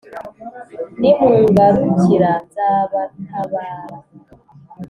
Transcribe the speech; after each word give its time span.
Nimungarukira 0.99 2.31
nzabatabara 2.45 3.71